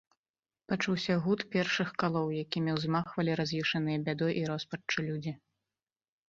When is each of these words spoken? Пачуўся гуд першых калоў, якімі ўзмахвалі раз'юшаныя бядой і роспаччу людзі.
Пачуўся 0.71 1.17
гуд 1.25 1.43
першых 1.55 1.91
калоў, 2.03 2.27
якімі 2.45 2.71
ўзмахвалі 2.77 3.37
раз'юшаныя 3.41 3.97
бядой 4.09 4.33
і 4.41 4.43
роспаччу 4.51 4.99
людзі. 5.11 5.33